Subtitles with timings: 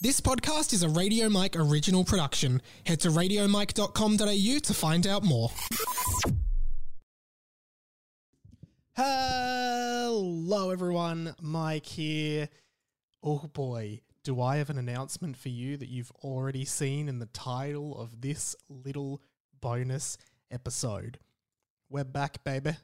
[0.00, 2.62] This podcast is a Radio Mike original production.
[2.86, 5.50] Head to radiomike.com.au to find out more.
[8.94, 11.34] Hello, everyone.
[11.42, 12.48] Mike here.
[13.24, 17.26] Oh boy, do I have an announcement for you that you've already seen in the
[17.26, 19.20] title of this little
[19.60, 20.16] bonus
[20.52, 21.18] episode.
[21.90, 22.76] We're back, baby.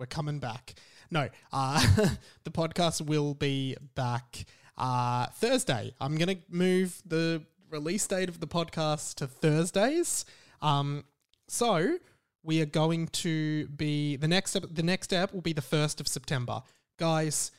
[0.00, 0.74] We're coming back.
[1.12, 1.80] No, uh,
[2.42, 4.44] the podcast will be back
[4.78, 5.94] uh, Thursday.
[6.00, 10.24] I'm going to move the release date of the podcast to Thursdays.
[10.62, 11.04] Um,
[11.48, 11.98] so
[12.42, 16.08] we are going to be the next the next step will be the first of
[16.08, 16.62] September,
[16.98, 17.50] guys.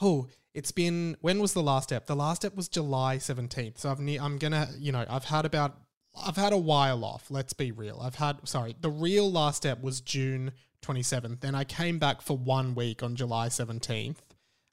[0.00, 2.06] Oh, it's been when was the last step?
[2.06, 3.78] The last step was July seventeenth.
[3.78, 5.78] So I've ne- I'm gonna you know I've had about
[6.26, 7.30] I've had a while off.
[7.30, 8.00] Let's be real.
[8.02, 10.52] I've had sorry the real last step was June
[10.82, 11.40] twenty seventh.
[11.40, 14.22] Then I came back for one week on July seventeenth.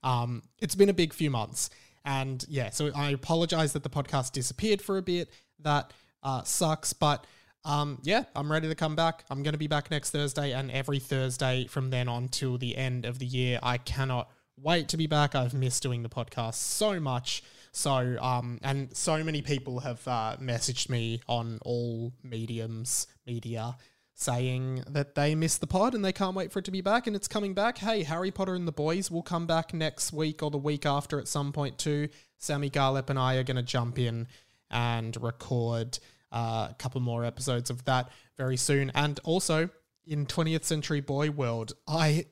[0.03, 1.69] Um, it's been a big few months.
[2.05, 5.29] And yeah, so I apologize that the podcast disappeared for a bit.
[5.59, 6.93] That uh, sucks.
[6.93, 7.25] But
[7.65, 9.23] um, yeah, I'm ready to come back.
[9.29, 12.75] I'm going to be back next Thursday and every Thursday from then on till the
[12.75, 13.59] end of the year.
[13.63, 15.35] I cannot wait to be back.
[15.35, 17.43] I've missed doing the podcast so much.
[17.71, 23.75] So, um, and so many people have uh, messaged me on all mediums, media,
[24.15, 27.07] saying that they missed the pod and they can't wait for it to be back
[27.07, 27.79] and it's coming back.
[27.79, 31.19] Hey, Harry Potter and the Boys will come back next week or the week after
[31.19, 32.09] at some point too.
[32.37, 34.27] Sammy Garlep and I are going to jump in
[34.69, 35.99] and record
[36.31, 38.91] uh, a couple more episodes of that very soon.
[38.93, 39.69] And also
[40.05, 42.25] in 20th Century Boy World, I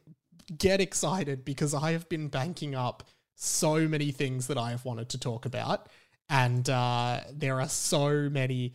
[0.56, 3.04] get excited because I have been banking up
[3.36, 5.88] so many things that I have wanted to talk about.
[6.30, 8.74] And uh, there are so many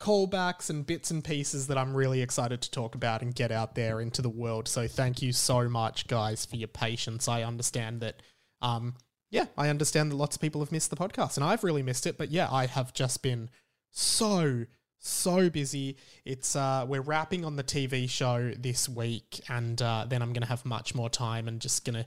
[0.00, 3.74] callbacks and bits and pieces that I'm really excited to talk about and get out
[3.74, 4.68] there into the world.
[4.68, 7.28] So thank you so much, guys, for your patience.
[7.28, 8.20] I understand that,
[8.60, 8.94] um,
[9.30, 12.06] yeah, I understand that lots of people have missed the podcast, and I've really missed
[12.06, 12.18] it.
[12.18, 13.50] But yeah, I have just been
[13.90, 14.66] so
[15.04, 15.96] so busy.
[16.24, 20.46] It's uh, we're wrapping on the TV show this week, and uh, then I'm gonna
[20.46, 22.06] have much more time and just gonna.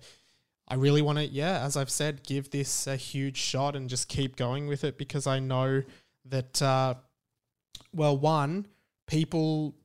[0.67, 4.09] I really want to, yeah, as I've said, give this a huge shot and just
[4.09, 5.83] keep going with it because I know
[6.25, 6.95] that uh,
[7.93, 8.67] well, one,
[9.07, 9.75] people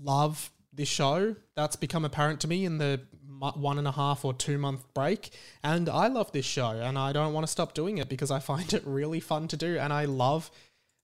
[0.00, 1.36] love this show.
[1.54, 3.00] That's become apparent to me in the
[3.38, 5.30] one and a half or two month break.
[5.62, 8.38] And I love this show and I don't want to stop doing it because I
[8.52, 9.78] find it really fun to do.
[9.78, 10.50] And I love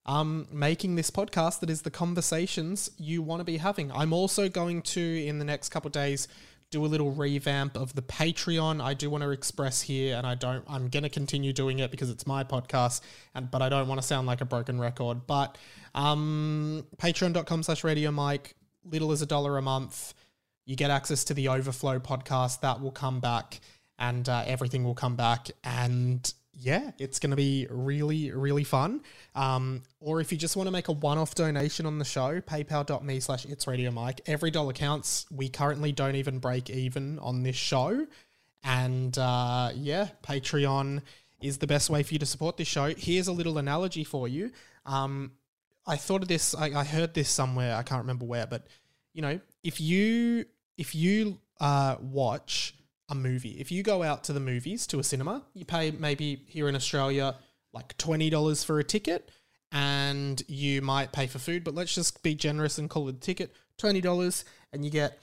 [0.06, 3.90] um, making this podcast that is the conversations you want to be having.
[3.92, 6.28] I'm also going to, in the next couple days,
[6.74, 8.82] do a little revamp of the Patreon.
[8.82, 10.64] I do want to express here, and I don't.
[10.68, 13.00] I'm going to continue doing it because it's my podcast,
[13.34, 15.26] and but I don't want to sound like a broken record.
[15.26, 15.56] But
[15.94, 20.14] um, Patreon.com/slash Radio Mike, little as a dollar a month,
[20.66, 23.60] you get access to the Overflow podcast that will come back,
[23.98, 29.02] and uh, everything will come back, and yeah, it's going to be really, really fun.
[29.34, 33.20] Um, or if you just want to make a one-off donation on the show, paypal.me
[33.20, 34.20] slash it's radio mike.
[34.26, 35.26] Every dollar counts.
[35.30, 38.06] We currently don't even break even on this show.
[38.62, 41.02] And uh, yeah, Patreon
[41.42, 42.94] is the best way for you to support this show.
[42.96, 44.50] Here's a little analogy for you.
[44.86, 45.32] Um,
[45.86, 48.66] I thought of this, I, I heard this somewhere, I can't remember where, but
[49.12, 52.74] you know, if you if you uh, watch
[53.14, 53.56] a movie.
[53.60, 56.74] If you go out to the movies to a cinema, you pay maybe here in
[56.74, 57.36] Australia
[57.72, 59.30] like $20 for a ticket
[59.72, 63.18] and you might pay for food, but let's just be generous and call it a
[63.18, 65.18] ticket $20 and you get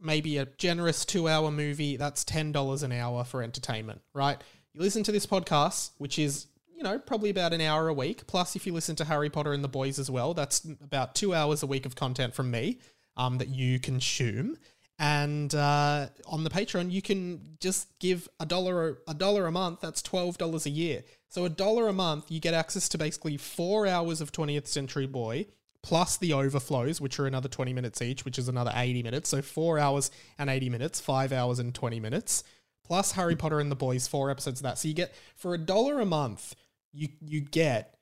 [0.00, 1.96] maybe a generous two hour movie.
[1.96, 4.38] That's $10 an hour for entertainment, right?
[4.74, 8.26] You listen to this podcast, which is, you know, probably about an hour a week.
[8.26, 11.34] Plus, if you listen to Harry Potter and the Boys as well, that's about two
[11.34, 12.78] hours a week of content from me
[13.16, 14.58] um, that you consume.
[14.98, 19.80] And uh, on the Patreon, you can just give a dollar a dollar a month.
[19.80, 21.04] That's twelve dollars a year.
[21.28, 25.06] So a dollar a month, you get access to basically four hours of 20th Century
[25.06, 25.46] Boy,
[25.82, 29.28] plus the overflows, which are another 20 minutes each, which is another 80 minutes.
[29.28, 32.42] So four hours and 80 minutes, five hours and 20 minutes,
[32.84, 34.78] plus Harry Potter and the Boys, four episodes of that.
[34.78, 36.54] So you get for a dollar a month,
[36.92, 37.98] you you get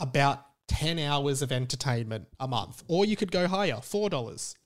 [0.00, 2.84] about 10 hours of entertainment a month.
[2.86, 4.10] Or you could go higher $4,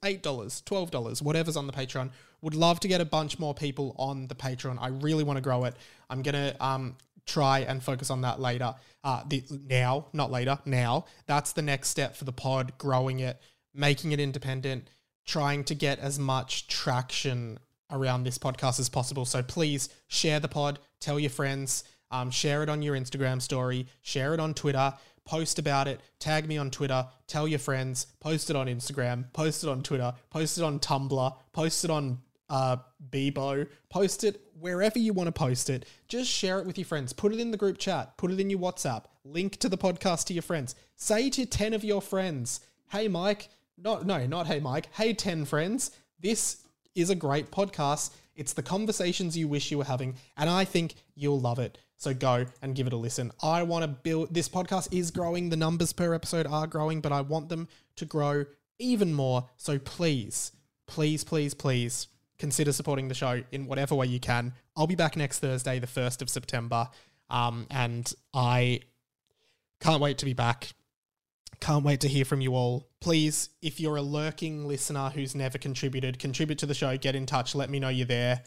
[0.03, 2.11] $8, $12, whatever's on the Patreon.
[2.41, 4.77] Would love to get a bunch more people on the Patreon.
[4.79, 5.75] I really want to grow it.
[6.09, 8.75] I'm going to um, try and focus on that later.
[9.03, 11.05] Uh, the, now, not later, now.
[11.25, 13.41] That's the next step for the pod, growing it,
[13.73, 14.89] making it independent,
[15.25, 17.59] trying to get as much traction
[17.89, 19.25] around this podcast as possible.
[19.25, 23.87] So please share the pod, tell your friends, um, share it on your Instagram story,
[24.01, 24.93] share it on Twitter
[25.25, 29.63] post about it, tag me on Twitter, tell your friends, post it on Instagram, post
[29.63, 32.77] it on Twitter, post it on Tumblr, post it on uh,
[33.09, 35.85] Bebo, post it wherever you want to post it.
[36.07, 37.13] Just share it with your friends.
[37.13, 38.15] Put it in the group chat.
[38.17, 39.05] Put it in your WhatsApp.
[39.23, 40.75] Link to the podcast to your friends.
[40.95, 42.61] Say to 10 of your friends,
[42.91, 46.65] hey, Mike, not, no, not hey, Mike, hey, 10 friends, this
[46.95, 48.11] is a great podcast.
[48.35, 51.77] It's the conversations you wish you were having, and I think you'll love it.
[52.03, 53.31] So go and give it a listen.
[53.41, 57.13] I want to build this podcast is growing, the numbers per episode are growing, but
[57.13, 58.43] I want them to grow
[58.77, 59.47] even more.
[59.55, 60.51] So please,
[60.85, 62.07] please, please, please
[62.37, 64.51] consider supporting the show in whatever way you can.
[64.75, 66.89] I'll be back next Thursday, the 1st of September.
[67.29, 68.81] Um, and I
[69.79, 70.73] can't wait to be back.
[71.61, 72.89] Can't wait to hear from you all.
[72.99, 77.25] Please, if you're a lurking listener who's never contributed, contribute to the show, get in
[77.25, 78.43] touch, let me know you're there.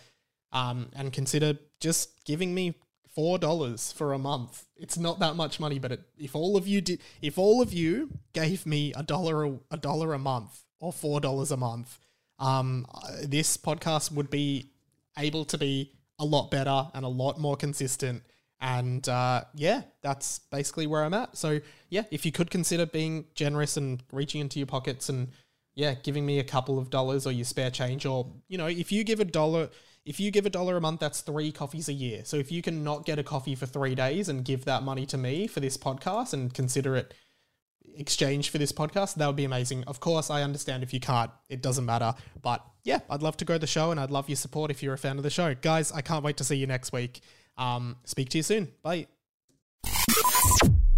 [0.52, 2.74] Um, and consider just giving me
[3.16, 4.66] four dollars for a month.
[4.76, 7.72] It's not that much money, but it, if all of you did, if all of
[7.72, 11.98] you gave me a dollar a, dollar a month or four dollars a month,
[12.38, 12.86] um,
[13.24, 14.70] this podcast would be
[15.18, 18.22] able to be a lot better and a lot more consistent.
[18.60, 21.36] And uh, yeah, that's basically where I'm at.
[21.38, 25.28] So yeah, if you could consider being generous and reaching into your pockets and
[25.74, 28.92] yeah, giving me a couple of dollars or your spare change, or you know, if
[28.92, 29.70] you give a dollar,
[30.06, 32.24] if you give a dollar a month, that's three coffees a year.
[32.24, 35.04] So if you can not get a coffee for three days and give that money
[35.06, 37.12] to me for this podcast and consider it
[37.96, 39.82] exchange for this podcast, that would be amazing.
[39.84, 42.14] Of course, I understand if you can't, it doesn't matter.
[42.40, 44.94] But yeah, I'd love to grow the show and I'd love your support if you're
[44.94, 45.54] a fan of the show.
[45.54, 47.20] Guys, I can't wait to see you next week.
[47.58, 48.70] Um, speak to you soon.
[48.82, 49.08] Bye.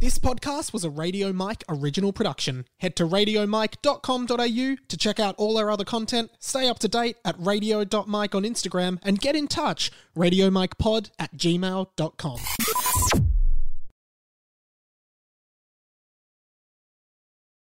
[0.01, 2.67] This podcast was a Radio Mike original production.
[2.79, 7.35] Head to radiomike.com.au to check out all our other content, stay up to date at
[7.37, 12.39] radio.mike on Instagram, and get in touch, radiomikepod at gmail.com.